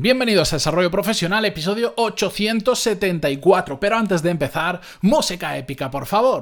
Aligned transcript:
Bienvenidos 0.00 0.52
a 0.52 0.56
Desarrollo 0.56 0.92
Profesional, 0.92 1.44
episodio 1.44 1.92
874. 1.96 3.80
Pero 3.80 3.96
antes 3.96 4.22
de 4.22 4.30
empezar, 4.30 4.80
música 5.00 5.56
épica, 5.58 5.90
por 5.90 6.06
favor. 6.06 6.40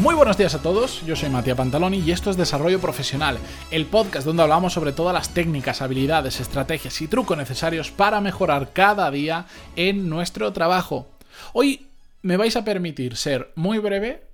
Muy 0.00 0.14
buenos 0.14 0.38
días 0.38 0.54
a 0.54 0.62
todos, 0.62 1.04
yo 1.04 1.14
soy 1.14 1.28
Matías 1.28 1.58
Pantaloni 1.58 1.98
y 1.98 2.10
esto 2.10 2.30
es 2.30 2.38
Desarrollo 2.38 2.80
Profesional, 2.80 3.38
el 3.70 3.84
podcast 3.84 4.24
donde 4.24 4.42
hablamos 4.42 4.72
sobre 4.72 4.92
todas 4.94 5.12
las 5.12 5.34
técnicas, 5.34 5.82
habilidades, 5.82 6.40
estrategias 6.40 7.02
y 7.02 7.06
trucos 7.06 7.36
necesarios 7.36 7.90
para 7.90 8.22
mejorar 8.22 8.72
cada 8.72 9.10
día 9.10 9.44
en 9.76 10.08
nuestro 10.08 10.54
trabajo. 10.54 11.06
Hoy 11.52 11.88
me 12.22 12.38
vais 12.38 12.56
a 12.56 12.64
permitir 12.64 13.14
ser 13.14 13.52
muy 13.56 13.76
breve, 13.76 14.26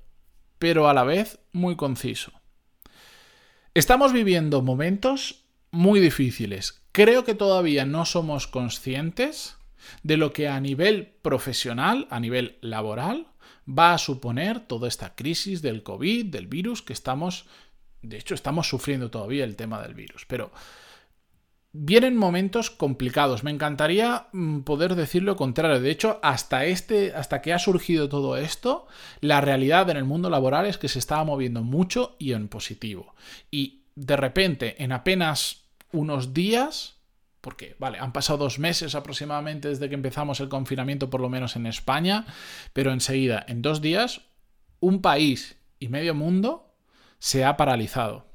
pero 0.61 0.89
a 0.89 0.95
la 0.95 1.03
vez 1.03 1.41
muy 1.51 1.75
conciso. 1.75 2.31
Estamos 3.75 4.13
viviendo 4.13 4.63
momentos 4.63 5.47
muy 5.73 5.99
difíciles. 5.99 6.81
Creo 6.93 7.25
que 7.25 7.35
todavía 7.35 7.85
no 7.85 8.05
somos 8.05 8.47
conscientes 8.47 9.57
de 10.05 10.17
lo 10.17 10.33
que 10.33 10.47
a 10.47 10.61
nivel 10.61 11.17
profesional, 11.23 12.07
a 12.11 12.21
nivel 12.21 12.57
laboral, 12.61 13.27
va 13.67 13.95
a 13.95 13.99
suponer 13.99 14.61
toda 14.61 14.89
esta 14.89 15.15
crisis 15.15 15.63
del 15.63 15.83
COVID, 15.83 16.27
del 16.27 16.47
virus 16.47 16.83
que 16.83 16.93
estamos, 16.93 17.47
de 18.03 18.19
hecho 18.19 18.35
estamos 18.35 18.69
sufriendo 18.69 19.11
todavía 19.11 19.45
el 19.45 19.57
tema 19.57 19.83
del 19.83 19.95
virus, 19.95 20.25
pero 20.27 20.53
vienen 21.79 22.17
momentos 22.17 22.71
complicados. 22.71 23.45
Me 23.45 23.51
encantaría 23.51 24.29
mm, 24.33 24.61
poder 24.61 24.95
decir 24.95 25.23
lo 25.23 25.37
contrario. 25.37 25.81
De 25.81 25.91
hecho, 25.91 26.19
hasta 26.23 26.65
este, 26.65 27.15
hasta 27.15 27.43
que 27.43 27.53
ha 27.53 27.59
surgido 27.59 28.09
todo 28.09 28.37
esto, 28.37 28.87
la 29.21 29.41
realidad 29.41 29.91
en 29.91 29.97
el 29.97 30.05
mundo 30.05 30.31
laboral 30.31 30.67
es 30.67 30.79
que 30.79 30.89
se 30.89 30.99
estaba 30.99 31.25
moviendo 31.25 31.63
mucho 31.63 32.17
y 32.19 32.33
en 32.33 32.49
positivo. 32.49 33.15
Y 33.51 33.83
de 33.95 34.17
repente, 34.17 34.83
en 34.83 34.93
apenas 34.93 35.65
unos 35.93 36.33
días, 36.35 36.96
porque, 37.47 37.77
vale, 37.79 38.01
han 38.01 38.13
pasado 38.13 38.41
dos 38.41 38.59
meses 38.59 38.97
aproximadamente 38.97 39.69
desde 39.69 39.89
que 39.89 39.95
empezamos 39.95 40.41
el 40.41 40.49
confinamiento, 40.49 41.11
por 41.11 41.21
lo 41.21 41.29
menos 41.29 41.55
en 41.55 41.67
España, 41.67 42.27
pero 42.73 42.91
enseguida, 42.91 43.47
en 43.47 43.63
dos 43.63 43.81
días, 43.81 44.23
un 44.81 45.01
país 45.01 45.57
y 45.79 45.87
medio 45.87 46.13
mundo 46.13 46.75
se 47.21 47.45
ha 47.45 47.57
paralizado. 47.57 48.27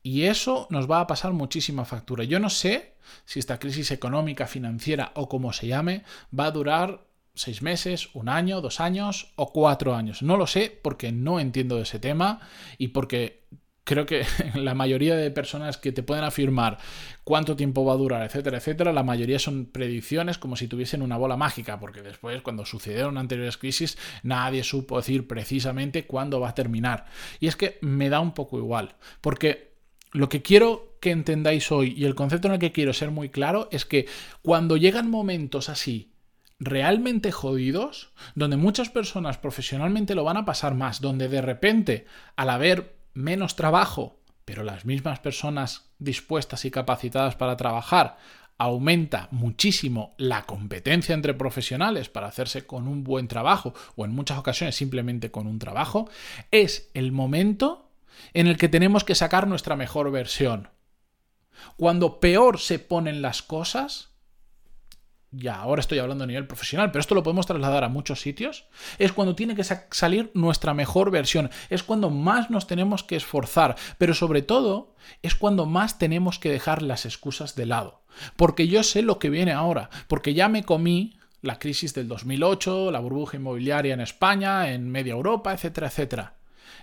Y 0.00 0.26
eso 0.26 0.68
nos 0.70 0.88
va 0.88 1.00
a 1.00 1.08
pasar 1.08 1.32
muchísima 1.32 1.84
factura. 1.84 2.22
Yo 2.22 2.38
no 2.38 2.48
sé 2.48 2.94
si 3.24 3.40
esta 3.40 3.58
crisis 3.58 3.90
económica, 3.90 4.46
financiera 4.46 5.10
o 5.16 5.28
como 5.28 5.52
se 5.52 5.66
llame, 5.66 6.04
va 6.32 6.44
a 6.44 6.52
durar 6.52 7.04
seis 7.34 7.62
meses, 7.62 8.10
un 8.14 8.28
año, 8.28 8.60
dos 8.60 8.78
años 8.78 9.32
o 9.34 9.52
cuatro 9.52 9.96
años. 9.96 10.22
No 10.22 10.36
lo 10.36 10.46
sé 10.46 10.78
porque 10.84 11.10
no 11.10 11.40
entiendo 11.40 11.78
de 11.78 11.82
ese 11.82 11.98
tema 11.98 12.38
y 12.78 12.88
porque 12.88 13.44
creo 13.86 14.04
que 14.04 14.26
la 14.54 14.74
mayoría 14.74 15.16
de 15.16 15.30
personas 15.30 15.78
que 15.78 15.92
te 15.92 16.02
pueden 16.02 16.24
afirmar 16.24 16.76
cuánto 17.24 17.56
tiempo 17.56 17.84
va 17.84 17.94
a 17.94 17.96
durar, 17.96 18.22
etcétera, 18.22 18.58
etcétera, 18.58 18.92
la 18.92 19.04
mayoría 19.04 19.38
son 19.38 19.66
predicciones 19.66 20.36
como 20.36 20.56
si 20.56 20.68
tuviesen 20.68 21.00
una 21.00 21.16
bola 21.16 21.36
mágica, 21.36 21.80
porque 21.80 22.02
después, 22.02 22.42
cuando 22.42 22.66
sucedieron 22.66 23.16
anteriores 23.16 23.56
crisis, 23.56 23.96
nadie 24.22 24.64
supo 24.64 24.98
decir 24.98 25.26
precisamente 25.26 26.04
cuándo 26.04 26.40
va 26.40 26.50
a 26.50 26.54
terminar. 26.54 27.06
Y 27.40 27.46
es 27.46 27.56
que 27.56 27.78
me 27.80 28.10
da 28.10 28.20
un 28.20 28.32
poco 28.32 28.58
igual, 28.58 28.96
porque 29.20 29.76
lo 30.12 30.28
que 30.28 30.42
quiero 30.42 30.98
que 31.00 31.12
entendáis 31.12 31.70
hoy 31.70 31.94
y 31.96 32.04
el 32.04 32.14
concepto 32.14 32.48
en 32.48 32.54
el 32.54 32.60
que 32.60 32.72
quiero 32.72 32.92
ser 32.92 33.10
muy 33.10 33.28
claro 33.28 33.68
es 33.70 33.84
que 33.84 34.06
cuando 34.42 34.76
llegan 34.76 35.08
momentos 35.08 35.68
así, 35.68 36.12
realmente 36.58 37.32
jodidos, 37.32 38.12
donde 38.34 38.56
muchas 38.56 38.88
personas 38.88 39.38
profesionalmente 39.38 40.14
lo 40.14 40.24
van 40.24 40.38
a 40.38 40.44
pasar 40.44 40.74
más, 40.74 41.00
donde 41.00 41.28
de 41.28 41.42
repente, 41.42 42.06
al 42.34 42.50
haber 42.50 42.95
menos 43.16 43.56
trabajo, 43.56 44.20
pero 44.44 44.62
las 44.62 44.84
mismas 44.84 45.18
personas 45.18 45.90
dispuestas 45.98 46.64
y 46.64 46.70
capacitadas 46.70 47.34
para 47.34 47.56
trabajar, 47.56 48.18
aumenta 48.58 49.28
muchísimo 49.32 50.14
la 50.16 50.44
competencia 50.44 51.14
entre 51.14 51.34
profesionales 51.34 52.08
para 52.08 52.28
hacerse 52.28 52.66
con 52.66 52.88
un 52.88 53.04
buen 53.04 53.28
trabajo 53.28 53.74
o 53.96 54.04
en 54.04 54.14
muchas 54.14 54.38
ocasiones 54.38 54.76
simplemente 54.76 55.30
con 55.30 55.46
un 55.46 55.58
trabajo, 55.58 56.08
es 56.50 56.90
el 56.94 57.12
momento 57.12 57.90
en 58.32 58.46
el 58.46 58.56
que 58.56 58.68
tenemos 58.68 59.04
que 59.04 59.14
sacar 59.14 59.46
nuestra 59.46 59.76
mejor 59.76 60.10
versión. 60.10 60.68
Cuando 61.76 62.20
peor 62.20 62.58
se 62.58 62.78
ponen 62.78 63.22
las 63.22 63.42
cosas, 63.42 64.15
ya 65.36 65.56
ahora 65.56 65.80
estoy 65.80 65.98
hablando 65.98 66.24
a 66.24 66.26
nivel 66.26 66.46
profesional, 66.46 66.90
pero 66.90 67.00
esto 67.00 67.14
lo 67.14 67.22
podemos 67.22 67.46
trasladar 67.46 67.84
a 67.84 67.88
muchos 67.88 68.20
sitios, 68.20 68.66
es 68.98 69.12
cuando 69.12 69.34
tiene 69.34 69.54
que 69.54 69.64
salir 69.64 70.30
nuestra 70.34 70.74
mejor 70.74 71.10
versión, 71.10 71.50
es 71.68 71.82
cuando 71.82 72.10
más 72.10 72.50
nos 72.50 72.66
tenemos 72.66 73.02
que 73.04 73.16
esforzar, 73.16 73.76
pero 73.98 74.14
sobre 74.14 74.42
todo 74.42 74.94
es 75.22 75.34
cuando 75.34 75.66
más 75.66 75.98
tenemos 75.98 76.38
que 76.38 76.50
dejar 76.50 76.82
las 76.82 77.04
excusas 77.04 77.54
de 77.54 77.66
lado, 77.66 78.02
porque 78.36 78.68
yo 78.68 78.82
sé 78.82 79.02
lo 79.02 79.18
que 79.18 79.30
viene 79.30 79.52
ahora, 79.52 79.90
porque 80.08 80.34
ya 80.34 80.48
me 80.48 80.64
comí 80.64 81.18
la 81.42 81.58
crisis 81.58 81.94
del 81.94 82.08
2008, 82.08 82.90
la 82.90 83.00
burbuja 83.00 83.36
inmobiliaria 83.36 83.94
en 83.94 84.00
España, 84.00 84.72
en 84.72 84.90
media 84.90 85.12
Europa, 85.12 85.52
etcétera, 85.52 85.88
etcétera. 85.88 86.36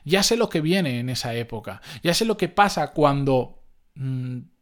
Ya 0.05 0.23
sé 0.23 0.37
lo 0.37 0.49
que 0.49 0.61
viene 0.61 0.99
en 0.99 1.09
esa 1.09 1.33
época, 1.33 1.81
ya 2.01 2.13
sé 2.13 2.25
lo 2.25 2.37
que 2.37 2.49
pasa 2.49 2.91
cuando... 2.91 3.63
Mm, 3.95 4.52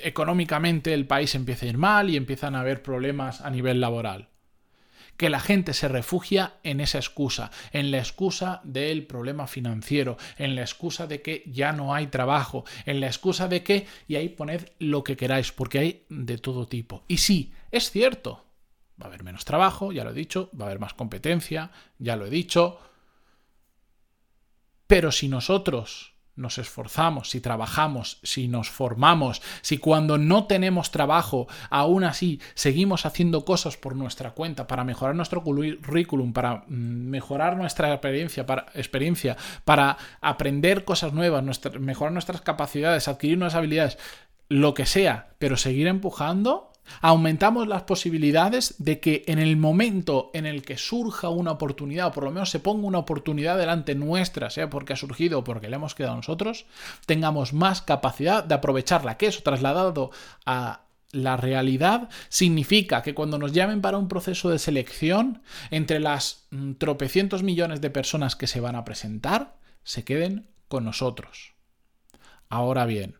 económicamente 0.00 0.94
el 0.94 1.06
país 1.06 1.34
empieza 1.34 1.66
a 1.66 1.68
ir 1.68 1.78
mal 1.78 2.10
y 2.10 2.16
empiezan 2.16 2.54
a 2.54 2.60
haber 2.60 2.82
problemas 2.82 3.40
a 3.40 3.50
nivel 3.50 3.80
laboral. 3.80 4.28
Que 5.16 5.28
la 5.28 5.40
gente 5.40 5.74
se 5.74 5.88
refugia 5.88 6.54
en 6.62 6.80
esa 6.80 6.98
excusa, 6.98 7.50
en 7.72 7.90
la 7.90 7.98
excusa 7.98 8.60
del 8.64 9.06
problema 9.06 9.46
financiero, 9.46 10.16
en 10.38 10.54
la 10.54 10.62
excusa 10.62 11.06
de 11.06 11.20
que 11.20 11.44
ya 11.46 11.72
no 11.72 11.94
hay 11.94 12.06
trabajo, 12.06 12.64
en 12.86 13.00
la 13.00 13.06
excusa 13.06 13.46
de 13.46 13.62
que, 13.62 13.86
y 14.08 14.16
ahí 14.16 14.30
poned 14.30 14.70
lo 14.78 15.04
que 15.04 15.16
queráis, 15.16 15.52
porque 15.52 15.78
hay 15.78 16.06
de 16.08 16.38
todo 16.38 16.66
tipo. 16.66 17.04
Y 17.08 17.18
sí, 17.18 17.52
es 17.70 17.90
cierto, 17.90 18.46
va 19.00 19.04
a 19.04 19.08
haber 19.08 19.22
menos 19.22 19.44
trabajo, 19.44 19.92
ya 19.92 20.02
lo 20.02 20.10
he 20.10 20.14
dicho, 20.14 20.50
va 20.58 20.64
a 20.64 20.68
haber 20.68 20.80
más 20.80 20.94
competencia, 20.94 21.70
ya 21.98 22.16
lo 22.16 22.26
he 22.26 22.30
dicho, 22.30 22.80
pero 24.86 25.12
si 25.12 25.28
nosotros 25.28 26.14
nos 26.34 26.58
esforzamos, 26.58 27.30
si 27.30 27.40
trabajamos, 27.40 28.18
si 28.22 28.48
nos 28.48 28.70
formamos, 28.70 29.42
si 29.60 29.78
cuando 29.78 30.16
no 30.16 30.46
tenemos 30.46 30.90
trabajo, 30.90 31.46
aún 31.68 32.04
así 32.04 32.40
seguimos 32.54 33.04
haciendo 33.04 33.44
cosas 33.44 33.76
por 33.76 33.94
nuestra 33.96 34.30
cuenta 34.30 34.66
para 34.66 34.84
mejorar 34.84 35.14
nuestro 35.14 35.42
currículum, 35.42 36.32
para 36.32 36.64
mm, 36.66 37.10
mejorar 37.10 37.56
nuestra 37.56 37.92
experiencia, 37.92 38.46
para, 38.46 38.66
experiencia, 38.74 39.36
para 39.64 39.98
aprender 40.20 40.84
cosas 40.84 41.12
nuevas, 41.12 41.44
mejorar 41.78 42.12
nuestras 42.12 42.40
capacidades, 42.40 43.08
adquirir 43.08 43.36
nuevas 43.36 43.54
habilidades, 43.54 43.98
lo 44.48 44.74
que 44.74 44.86
sea, 44.86 45.34
pero 45.38 45.56
seguir 45.56 45.86
empujando, 45.86 46.71
aumentamos 47.00 47.68
las 47.68 47.82
posibilidades 47.82 48.74
de 48.78 49.00
que 49.00 49.24
en 49.26 49.38
el 49.38 49.56
momento 49.56 50.30
en 50.34 50.46
el 50.46 50.62
que 50.62 50.76
surja 50.76 51.28
una 51.28 51.52
oportunidad, 51.52 52.08
o 52.08 52.12
por 52.12 52.24
lo 52.24 52.30
menos 52.30 52.50
se 52.50 52.60
ponga 52.60 52.86
una 52.86 52.98
oportunidad 52.98 53.58
delante 53.58 53.94
nuestra, 53.94 54.50
sea 54.50 54.70
porque 54.70 54.92
ha 54.92 54.96
surgido 54.96 55.40
o 55.40 55.44
porque 55.44 55.68
le 55.68 55.76
hemos 55.76 55.94
quedado 55.94 56.16
nosotros, 56.16 56.66
tengamos 57.06 57.52
más 57.52 57.82
capacidad 57.82 58.44
de 58.44 58.54
aprovecharla, 58.54 59.16
que 59.16 59.26
eso 59.26 59.42
trasladado 59.42 60.10
a 60.46 60.82
la 61.12 61.36
realidad 61.36 62.08
significa 62.30 63.02
que 63.02 63.14
cuando 63.14 63.38
nos 63.38 63.52
llamen 63.52 63.82
para 63.82 63.98
un 63.98 64.08
proceso 64.08 64.48
de 64.48 64.58
selección, 64.58 65.42
entre 65.70 66.00
las 66.00 66.46
mm, 66.50 66.72
tropecientos 66.74 67.42
millones 67.42 67.80
de 67.80 67.90
personas 67.90 68.34
que 68.34 68.46
se 68.46 68.60
van 68.60 68.76
a 68.76 68.84
presentar, 68.84 69.56
se 69.84 70.04
queden 70.04 70.48
con 70.68 70.84
nosotros. 70.84 71.52
Ahora 72.48 72.86
bien, 72.86 73.16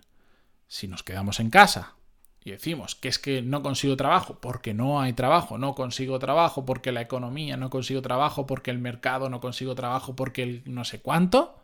si 0.68 0.88
nos 0.88 1.02
quedamos 1.02 1.38
en 1.38 1.50
casa 1.50 1.96
y 2.44 2.50
decimos 2.50 2.94
que 2.94 3.08
es 3.08 3.18
que 3.18 3.42
no 3.42 3.62
consigo 3.62 3.96
trabajo 3.96 4.38
porque 4.40 4.74
no 4.74 5.00
hay 5.00 5.12
trabajo, 5.12 5.58
no 5.58 5.74
consigo 5.74 6.18
trabajo 6.18 6.64
porque 6.64 6.92
la 6.92 7.00
economía 7.00 7.56
no 7.56 7.70
consigo 7.70 8.02
trabajo, 8.02 8.46
porque 8.46 8.70
el 8.70 8.78
mercado 8.78 9.28
no 9.28 9.40
consigo 9.40 9.74
trabajo, 9.74 10.16
porque 10.16 10.42
el 10.42 10.62
no 10.66 10.84
sé 10.84 11.00
cuánto, 11.00 11.62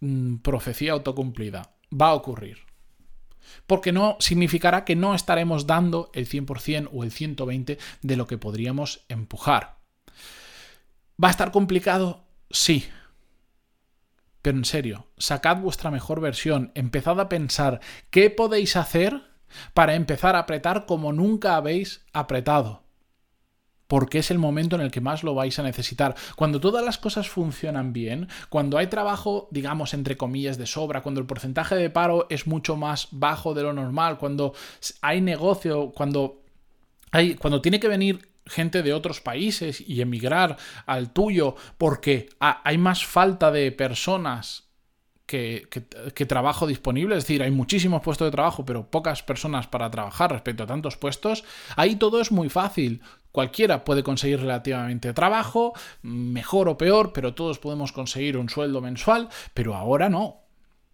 mm, 0.00 0.36
profecía 0.36 0.92
autocumplida, 0.92 1.74
va 1.92 2.08
a 2.08 2.14
ocurrir. 2.14 2.58
Porque 3.66 3.92
no 3.92 4.16
significará 4.18 4.84
que 4.84 4.96
no 4.96 5.14
estaremos 5.14 5.66
dando 5.66 6.10
el 6.14 6.26
100% 6.26 6.90
o 6.92 7.04
el 7.04 7.12
120% 7.12 7.78
de 8.02 8.16
lo 8.16 8.26
que 8.26 8.38
podríamos 8.38 9.04
empujar. 9.08 9.76
¿Va 11.22 11.28
a 11.28 11.30
estar 11.30 11.52
complicado? 11.52 12.24
Sí, 12.50 12.88
pero 14.42 14.58
en 14.58 14.64
serio, 14.64 15.06
sacad 15.16 15.58
vuestra 15.58 15.92
mejor 15.92 16.20
versión, 16.20 16.72
empezad 16.74 17.18
a 17.20 17.28
pensar 17.28 17.80
qué 18.10 18.28
podéis 18.28 18.76
hacer 18.76 19.22
para 19.72 19.94
empezar 19.94 20.34
a 20.34 20.40
apretar 20.40 20.84
como 20.84 21.12
nunca 21.12 21.56
habéis 21.56 22.04
apretado. 22.12 22.82
Porque 23.86 24.18
es 24.18 24.30
el 24.30 24.38
momento 24.38 24.74
en 24.74 24.82
el 24.82 24.90
que 24.90 25.02
más 25.02 25.22
lo 25.22 25.34
vais 25.34 25.58
a 25.58 25.62
necesitar. 25.62 26.16
Cuando 26.34 26.60
todas 26.60 26.84
las 26.84 26.96
cosas 26.98 27.28
funcionan 27.28 27.92
bien, 27.92 28.26
cuando 28.48 28.78
hay 28.78 28.86
trabajo, 28.86 29.48
digamos, 29.50 29.92
entre 29.92 30.16
comillas, 30.16 30.56
de 30.56 30.66
sobra, 30.66 31.02
cuando 31.02 31.20
el 31.20 31.26
porcentaje 31.26 31.74
de 31.76 31.90
paro 31.90 32.26
es 32.30 32.46
mucho 32.46 32.76
más 32.76 33.08
bajo 33.10 33.52
de 33.54 33.62
lo 33.62 33.74
normal, 33.74 34.18
cuando 34.18 34.54
hay 35.02 35.20
negocio, 35.20 35.92
cuando 35.94 36.42
hay, 37.10 37.34
cuando 37.34 37.60
tiene 37.60 37.78
que 37.78 37.88
venir 37.88 38.31
gente 38.46 38.82
de 38.82 38.92
otros 38.92 39.20
países 39.20 39.80
y 39.80 40.00
emigrar 40.00 40.56
al 40.86 41.12
tuyo 41.12 41.56
porque 41.78 42.28
hay 42.38 42.78
más 42.78 43.04
falta 43.04 43.50
de 43.50 43.72
personas 43.72 44.72
que, 45.26 46.26
trabajo 46.26 46.66
disponible, 46.66 47.16
es 47.16 47.24
decir, 47.24 47.42
hay 47.42 47.50
muchísimos 47.50 48.02
puestos 48.02 48.26
de 48.26 48.32
trabajo, 48.32 48.66
pero 48.66 48.90
pocas 48.90 49.22
personas 49.22 49.66
para 49.66 49.90
trabajar 49.90 50.30
respecto 50.30 50.64
a 50.64 50.66
tantos 50.66 50.96
puestos, 50.96 51.44
ahí 51.76 51.96
todo 51.96 52.20
es 52.20 52.30
muy 52.30 52.50
fácil. 52.50 53.00
Cualquiera 53.30 53.84
puede 53.84 54.02
conseguir 54.02 54.40
relativamente 54.40 55.14
trabajo, 55.14 55.72
mejor 56.02 56.68
o 56.68 56.76
peor, 56.76 57.14
pero 57.14 57.34
todos 57.34 57.58
podemos 57.58 57.92
conseguir 57.92 58.36
un 58.36 58.50
sueldo 58.50 58.82
mensual, 58.82 59.30
pero 59.54 59.74
ahora 59.74 60.10
no. 60.10 60.42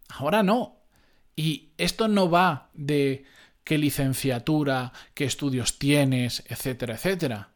Ahora 0.09 0.45
no. 0.45 0.77
Y 1.35 1.71
esto 1.77 2.07
no 2.07 2.31
va 2.31 2.69
de 2.75 3.25
qué 3.69 3.77
licenciatura, 3.77 4.95
qué 5.13 5.27
estudios 5.27 5.79
tienes, 5.79 6.43
etcétera, 6.49 6.95
etcétera. 6.95 7.51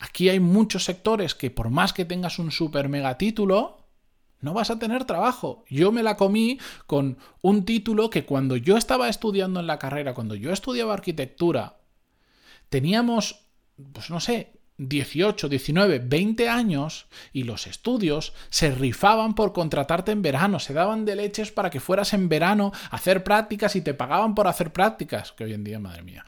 Aquí 0.00 0.28
hay 0.28 0.40
muchos 0.40 0.82
sectores 0.82 1.36
que 1.36 1.48
por 1.48 1.70
más 1.70 1.92
que 1.92 2.04
tengas 2.04 2.40
un 2.40 2.50
super 2.50 2.88
mega 2.88 3.16
título, 3.16 3.86
no 4.40 4.52
vas 4.52 4.68
a 4.68 4.80
tener 4.80 5.04
trabajo. 5.04 5.64
Yo 5.70 5.92
me 5.92 6.02
la 6.02 6.16
comí 6.16 6.58
con 6.88 7.18
un 7.40 7.64
título 7.64 8.10
que 8.10 8.24
cuando 8.24 8.56
yo 8.56 8.76
estaba 8.76 9.08
estudiando 9.08 9.60
en 9.60 9.68
la 9.68 9.78
carrera, 9.78 10.12
cuando 10.12 10.34
yo 10.34 10.52
estudiaba 10.52 10.92
arquitectura, 10.92 11.76
teníamos, 12.68 13.46
pues 13.92 14.10
no 14.10 14.18
sé, 14.18 14.59
18, 14.88 15.48
19, 15.48 15.98
20 15.98 16.48
años 16.48 17.06
y 17.32 17.42
los 17.42 17.66
estudios 17.66 18.32
se 18.48 18.70
rifaban 18.70 19.34
por 19.34 19.52
contratarte 19.52 20.12
en 20.12 20.22
verano, 20.22 20.58
se 20.58 20.72
daban 20.72 21.04
de 21.04 21.16
leches 21.16 21.50
para 21.50 21.68
que 21.68 21.80
fueras 21.80 22.14
en 22.14 22.28
verano 22.30 22.72
a 22.90 22.96
hacer 22.96 23.22
prácticas 23.22 23.76
y 23.76 23.82
te 23.82 23.92
pagaban 23.92 24.34
por 24.34 24.48
hacer 24.48 24.72
prácticas, 24.72 25.32
que 25.32 25.44
hoy 25.44 25.52
en 25.52 25.64
día, 25.64 25.78
madre 25.78 26.02
mía. 26.02 26.24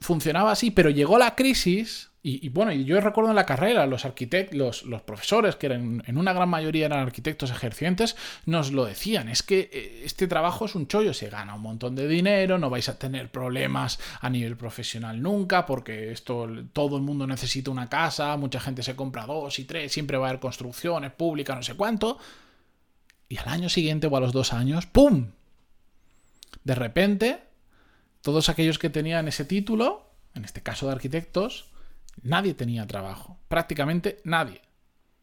Funcionaba 0.00 0.50
así, 0.50 0.72
pero 0.72 0.90
llegó 0.90 1.16
la 1.16 1.36
crisis 1.36 2.11
y, 2.24 2.48
bueno, 2.50 2.70
yo 2.70 3.00
recuerdo 3.00 3.30
en 3.30 3.36
la 3.36 3.46
carrera, 3.46 3.84
los 3.86 4.04
arquitectos, 4.04 4.84
los, 4.84 5.02
profesores, 5.02 5.56
que 5.56 5.66
eran, 5.66 6.04
en 6.06 6.16
una 6.16 6.32
gran 6.32 6.48
mayoría 6.48 6.86
eran 6.86 7.00
arquitectos 7.00 7.50
ejercientes, 7.50 8.14
nos 8.46 8.70
lo 8.70 8.84
decían, 8.84 9.28
es 9.28 9.42
que 9.42 9.68
eh, 9.72 10.02
este 10.04 10.28
trabajo 10.28 10.66
es 10.66 10.76
un 10.76 10.86
chollo, 10.86 11.14
se 11.14 11.30
gana 11.30 11.56
un 11.56 11.62
montón 11.62 11.96
de 11.96 12.06
dinero, 12.06 12.58
no 12.58 12.70
vais 12.70 12.88
a 12.88 12.96
tener 12.96 13.32
problemas 13.32 13.98
a 14.20 14.30
nivel 14.30 14.56
profesional 14.56 15.20
nunca, 15.20 15.66
porque 15.66 16.12
esto 16.12 16.48
todo 16.72 16.96
el 16.96 17.02
mundo 17.02 17.26
necesita 17.26 17.72
una 17.72 17.88
casa, 17.88 18.36
mucha 18.36 18.60
gente 18.60 18.84
se 18.84 18.94
compra 18.94 19.26
dos 19.26 19.58
y 19.58 19.64
tres, 19.64 19.90
siempre 19.90 20.16
va 20.16 20.26
a 20.26 20.28
haber 20.28 20.40
construcciones 20.40 21.10
públicas, 21.10 21.56
no 21.56 21.64
sé 21.64 21.74
cuánto. 21.74 22.18
Y 23.28 23.36
al 23.38 23.48
año 23.48 23.68
siguiente 23.68 24.06
o 24.06 24.16
a 24.16 24.20
los 24.20 24.32
dos 24.32 24.52
años, 24.52 24.86
¡pum! 24.86 25.32
De 26.62 26.76
repente, 26.76 27.42
todos 28.20 28.48
aquellos 28.48 28.78
que 28.78 28.90
tenían 28.90 29.26
ese 29.26 29.44
título, 29.44 30.08
en 30.36 30.44
este 30.44 30.62
caso 30.62 30.86
de 30.86 30.92
arquitectos, 30.92 31.71
Nadie 32.20 32.54
tenía 32.54 32.86
trabajo, 32.86 33.38
prácticamente 33.48 34.20
nadie. 34.24 34.60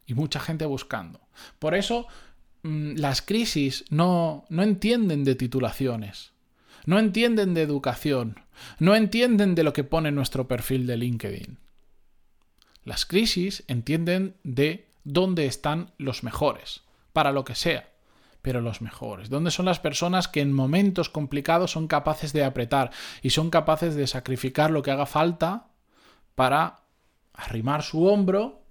Y 0.05 0.15
mucha 0.15 0.39
gente 0.39 0.65
buscando. 0.65 1.21
Por 1.59 1.75
eso 1.75 2.07
mm, 2.63 2.95
las 2.95 3.21
crisis 3.21 3.85
no, 3.89 4.45
no 4.49 4.63
entienden 4.63 5.23
de 5.23 5.35
titulaciones, 5.35 6.33
no 6.85 6.97
entienden 6.97 7.53
de 7.53 7.61
educación, 7.61 8.39
no 8.79 8.95
entienden 8.95 9.55
de 9.55 9.63
lo 9.63 9.73
que 9.73 9.83
pone 9.83 10.11
nuestro 10.11 10.47
perfil 10.47 10.87
de 10.87 10.97
LinkedIn. 10.97 11.59
Las 12.83 13.05
crisis 13.05 13.63
entienden 13.67 14.35
de 14.43 14.89
dónde 15.03 15.45
están 15.45 15.91
los 15.97 16.23
mejores, 16.23 16.81
para 17.13 17.31
lo 17.31 17.43
que 17.43 17.55
sea, 17.55 17.89
pero 18.41 18.61
los 18.61 18.81
mejores. 18.81 19.29
¿Dónde 19.29 19.51
son 19.51 19.65
las 19.65 19.79
personas 19.79 20.27
que 20.27 20.41
en 20.41 20.53
momentos 20.53 21.09
complicados 21.09 21.71
son 21.71 21.87
capaces 21.87 22.33
de 22.33 22.43
apretar 22.43 22.91
y 23.21 23.31
son 23.31 23.49
capaces 23.49 23.95
de 23.95 24.07
sacrificar 24.07 24.71
lo 24.71 24.81
que 24.81 24.91
haga 24.91 25.05
falta 25.05 25.67
para 26.35 26.78
arrimar 27.39 27.83
su 27.83 28.05
hombro 28.05 28.63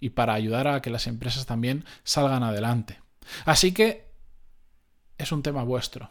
y 0.00 0.10
para 0.10 0.34
ayudar 0.34 0.68
a 0.68 0.80
que 0.82 0.90
las 0.90 1.06
empresas 1.06 1.46
también 1.46 1.84
salgan 2.04 2.42
adelante. 2.42 3.00
Así 3.44 3.72
que 3.72 4.08
es 5.18 5.32
un 5.32 5.42
tema 5.42 5.64
vuestro. 5.64 6.10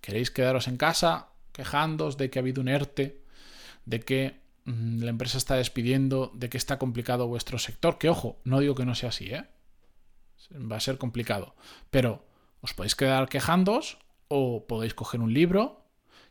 ¿Queréis 0.00 0.30
quedaros 0.30 0.68
en 0.68 0.76
casa 0.76 1.28
quejándoos 1.52 2.16
de 2.16 2.30
que 2.30 2.38
ha 2.38 2.42
habido 2.42 2.62
un 2.62 2.68
ERTE, 2.68 3.22
de 3.84 4.00
que 4.00 4.40
mm, 4.64 5.02
la 5.02 5.10
empresa 5.10 5.38
está 5.38 5.56
despidiendo, 5.56 6.30
de 6.34 6.48
que 6.48 6.56
está 6.56 6.78
complicado 6.78 7.26
vuestro 7.26 7.58
sector? 7.58 7.98
Que 7.98 8.08
ojo, 8.08 8.40
no 8.44 8.60
digo 8.60 8.74
que 8.74 8.86
no 8.86 8.94
sea 8.94 9.10
así, 9.10 9.26
¿eh? 9.26 9.44
Va 10.54 10.76
a 10.76 10.80
ser 10.80 10.96
complicado. 10.96 11.54
Pero 11.90 12.24
os 12.62 12.72
podéis 12.72 12.94
quedar 12.94 13.28
quejándoos 13.28 13.98
o 14.28 14.66
podéis 14.66 14.94
coger 14.94 15.20
un 15.20 15.34
libro 15.34 15.79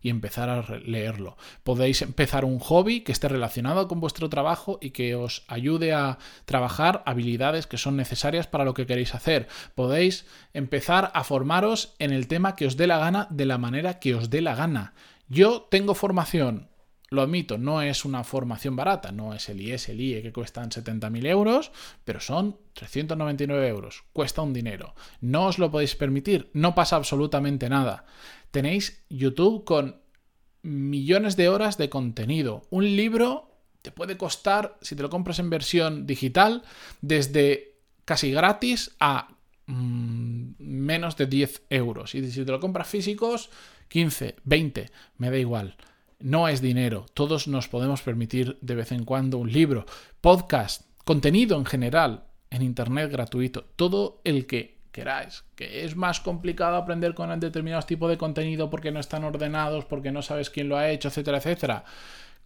y 0.02 0.10
empezar 0.10 0.50
a 0.50 0.62
leerlo. 0.80 1.38
Podéis 1.64 2.02
empezar 2.02 2.46
un 2.46 2.60
hobby 2.60 3.02
que 3.02 3.12
esté 3.12 3.28
relacionado 3.28 3.88
con 3.88 4.00
vuestro 4.00 4.30
trabajo 4.30 4.78
y 4.82 4.92
que 4.92 5.16
os 5.16 5.44
ayude 5.48 5.94
a 5.94 6.18
trabajar 6.46 7.04
habilidades 7.06 7.68
que 7.68 7.78
son 7.78 7.96
necesarias 7.96 8.48
para 8.48 8.66
lo 8.66 8.74
que 8.74 8.86
queréis 8.86 9.16
hacer. 9.16 9.48
Podéis 9.76 10.26
empezar 10.54 11.12
a 11.14 11.24
formaros 11.24 11.96
en 12.00 12.12
el 12.12 12.28
tema 12.28 12.56
que 12.56 12.66
os 12.66 12.78
dé 12.78 12.88
la 12.88 13.00
gana 13.00 13.28
de 13.30 13.46
la 13.46 13.58
manera 13.58 14.00
que 14.00 14.16
os 14.16 14.30
dé 14.30 14.42
la 14.42 14.56
gana. 14.56 14.94
Yo 15.28 15.68
tengo 15.70 15.94
formación 15.94 16.70
lo 17.12 17.24
admito, 17.24 17.58
no 17.58 17.82
es 17.82 18.06
una 18.06 18.24
formación 18.24 18.76
barata, 18.76 19.12
no 19.12 19.34
es 19.34 19.50
el 19.50 19.62
IES, 19.62 19.90
el 19.90 20.02
IE 20.02 20.22
que 20.22 20.32
cuestan 20.32 20.70
70.000 20.70 21.26
euros, 21.26 21.72
pero 22.04 22.20
son 22.20 22.58
399 22.74 23.68
euros, 23.68 24.04
cuesta 24.14 24.44
un 24.44 24.54
dinero. 24.54 24.94
No 25.20 25.48
os 25.48 25.58
lo 25.58 25.72
podéis 25.72 25.96
permitir, 25.96 26.52
no 26.54 26.76
pasa 26.76 26.98
absolutamente 26.98 27.68
nada 27.68 28.06
tenéis 28.52 29.04
YouTube 29.10 29.64
con 29.64 30.02
millones 30.62 31.36
de 31.36 31.50
horas 31.50 31.78
de 31.78 31.90
contenido. 31.90 32.64
Un 32.70 32.96
libro 32.96 33.50
te 33.82 33.92
puede 33.92 34.18
costar, 34.18 34.78
si 34.82 34.96
te 34.96 35.04
lo 35.04 35.10
compras 35.10 35.40
en 35.40 35.50
versión 35.50 36.06
digital, 36.06 36.64
desde 37.02 37.76
casi 38.06 38.32
gratis 38.32 38.96
a 39.00 39.36
mm, 39.68 40.52
menos 40.58 41.16
de 41.16 41.28
10 41.28 41.64
euros. 41.70 42.16
Y 42.16 42.30
si 42.32 42.44
te 42.44 42.52
lo 42.52 42.60
compras 42.60 42.88
físicos, 42.88 43.50
15, 43.88 44.36
20, 44.44 44.92
me 45.18 45.30
da 45.30 45.38
igual. 45.38 45.78
No 46.20 46.48
es 46.48 46.62
dinero. 46.62 47.06
Todos 47.14 47.48
nos 47.48 47.70
podemos 47.70 48.02
permitir 48.02 48.58
de 48.62 48.76
vez 48.76 48.92
en 48.92 49.06
cuando 49.06 49.38
un 49.38 49.52
libro, 49.52 49.86
podcast, 50.20 50.84
contenido 51.06 51.58
en 51.58 51.66
general 51.66 52.26
en 52.50 52.62
Internet 52.62 53.12
gratuito. 53.12 53.64
Todo 53.76 54.22
el 54.26 54.46
que 54.46 54.79
queráis. 54.92 55.44
Que 55.56 55.86
es 55.86 55.96
más 55.96 56.20
complicado 56.20 56.76
aprender 56.76 57.14
con 57.14 57.40
determinados 57.40 57.86
tipos 57.86 58.10
de 58.10 58.18
contenido 58.18 58.70
porque 58.70 58.92
no 58.92 59.00
están 59.00 59.24
ordenados, 59.24 59.86
porque 59.86 60.12
no 60.12 60.22
sabes 60.22 60.50
quién 60.50 60.70
lo 60.70 60.78
ha 60.78 60.90
hecho, 60.90 61.10
etcétera, 61.10 61.38
etcétera. 61.38 61.86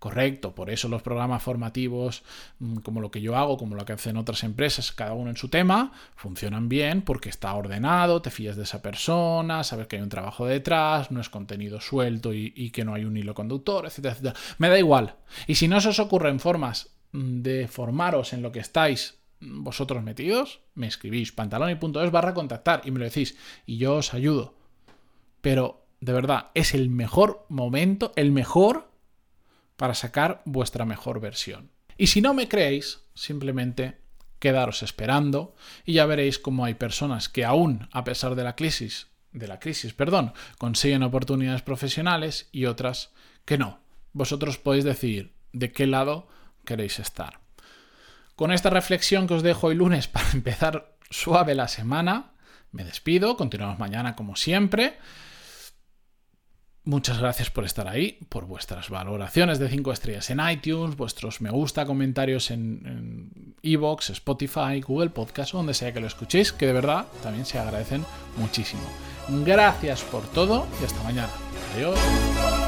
Correcto, 0.03 0.53
por 0.53 0.69
eso 0.69 0.89
los 0.89 1.01
programas 1.01 1.41
formativos, 1.41 2.23
mm, 2.59 2.79
como 2.79 2.99
lo 2.99 3.09
que 3.09 3.21
yo 3.21 3.37
hago, 3.37 3.55
como 3.55 3.75
lo 3.75 3.85
que 3.85 3.93
hacen 3.93 4.17
otras 4.17 4.43
empresas, 4.43 4.91
cada 4.91 5.13
uno 5.13 5.29
en 5.29 5.37
su 5.37 5.47
tema, 5.47 5.93
funcionan 6.17 6.67
bien 6.67 7.03
porque 7.03 7.29
está 7.29 7.53
ordenado, 7.53 8.21
te 8.21 8.29
fías 8.29 8.57
de 8.57 8.63
esa 8.63 8.81
persona, 8.81 9.63
sabes 9.63 9.87
que 9.87 9.95
hay 9.95 10.01
un 10.01 10.09
trabajo 10.09 10.45
detrás, 10.45 11.09
no 11.09 11.21
es 11.21 11.29
contenido 11.29 11.79
suelto 11.79 12.33
y, 12.33 12.51
y 12.53 12.71
que 12.71 12.83
no 12.83 12.95
hay 12.95 13.05
un 13.05 13.15
hilo 13.15 13.33
conductor, 13.33 13.85
etcétera, 13.85 14.11
etcétera. 14.11 14.35
Me 14.57 14.67
da 14.67 14.77
igual. 14.77 15.15
Y 15.47 15.55
si 15.55 15.69
no 15.69 15.79
se 15.79 15.87
os 15.87 15.99
ocurren 15.99 16.41
formas 16.41 16.89
mm, 17.13 17.41
de 17.41 17.69
formaros 17.69 18.33
en 18.33 18.41
lo 18.41 18.51
que 18.51 18.59
estáis 18.59 19.22
vosotros 19.45 20.03
metidos, 20.03 20.61
me 20.75 20.87
escribís 20.87 21.31
pantaloni.es 21.31 22.11
barra 22.11 22.33
contactar 22.33 22.81
y 22.85 22.91
me 22.91 22.99
lo 22.99 23.05
decís 23.05 23.37
y 23.65 23.77
yo 23.77 23.95
os 23.95 24.13
ayudo. 24.13 24.55
Pero 25.41 25.83
de 26.03 26.11
verdad, 26.11 26.51
es 26.53 26.73
el 26.73 26.89
mejor 26.89 27.45
momento, 27.47 28.11
el 28.17 28.31
mejor 28.31 28.91
para 29.77 29.93
sacar 29.93 30.41
vuestra 30.45 30.85
mejor 30.85 31.21
versión. 31.21 31.71
Y 31.97 32.07
si 32.07 32.21
no 32.21 32.33
me 32.33 32.49
creéis, 32.49 33.05
simplemente 33.13 33.99
quedaros 34.39 34.83
esperando 34.83 35.55
y 35.85 35.93
ya 35.93 36.05
veréis 36.05 36.39
cómo 36.39 36.65
hay 36.65 36.73
personas 36.73 37.29
que 37.29 37.45
aún, 37.45 37.87
a 37.93 38.03
pesar 38.03 38.35
de 38.35 38.43
la 38.43 38.57
crisis, 38.57 39.07
de 39.31 39.47
la 39.47 39.59
crisis, 39.59 39.93
perdón, 39.93 40.33
consiguen 40.57 41.03
oportunidades 41.03 41.61
profesionales 41.61 42.49
y 42.51 42.65
otras 42.65 43.13
que 43.45 43.57
no. 43.57 43.79
Vosotros 44.11 44.57
podéis 44.57 44.83
decidir 44.83 45.33
de 45.53 45.71
qué 45.71 45.87
lado 45.87 46.27
queréis 46.65 46.99
estar. 46.99 47.42
Con 48.35 48.51
esta 48.51 48.69
reflexión 48.69 49.27
que 49.27 49.35
os 49.35 49.43
dejo 49.43 49.67
hoy 49.67 49.75
lunes 49.75 50.07
para 50.07 50.29
empezar 50.33 50.95
suave 51.09 51.55
la 51.55 51.67
semana, 51.67 52.31
me 52.71 52.83
despido, 52.83 53.37
continuamos 53.37 53.79
mañana 53.79 54.15
como 54.15 54.35
siempre. 54.35 54.97
Muchas 56.85 57.17
gracias 57.17 57.49
por 57.49 57.63
estar 57.63 57.87
ahí, 57.87 58.19
por 58.27 58.45
vuestras 58.45 58.89
valoraciones 58.89 59.57
de 59.57 59.69
5 59.69 59.93
estrellas 59.93 60.29
en 60.31 60.41
iTunes, 60.49 60.97
vuestros 60.97 61.39
me 61.39 61.49
gusta, 61.49 61.85
comentarios 61.85 62.51
en 62.51 63.55
Evox, 63.63 64.09
Spotify, 64.09 64.81
Google 64.85 65.11
Podcast 65.11 65.53
donde 65.53 65.73
sea 65.73 65.93
que 65.93 66.01
lo 66.01 66.07
escuchéis, 66.07 66.51
que 66.51 66.65
de 66.65 66.73
verdad 66.73 67.05
también 67.21 67.45
se 67.45 67.57
agradecen 67.57 68.03
muchísimo. 68.35 68.83
Gracias 69.29 70.01
por 70.01 70.23
todo 70.27 70.67
y 70.81 70.85
hasta 70.85 71.01
mañana. 71.03 71.29
Adiós. 71.75 72.62